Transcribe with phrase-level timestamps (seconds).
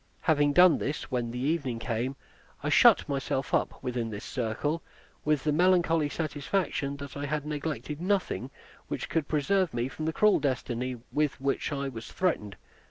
[0.21, 2.15] Having done this, when the evening came,
[2.63, 4.81] I shut myself up within this circle,
[5.23, 8.49] with the melancholy satisfaction that I had neglected nothing
[8.87, 12.57] which could preserve me from the cruel destiny with which I was threatened.